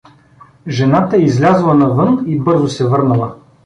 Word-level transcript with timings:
Жената 0.67 1.17
излязла 1.17 1.73
навън 1.73 2.23
и 2.27 2.39
бързо 2.39 2.67
се 2.67 2.87
върнала. 2.87 3.35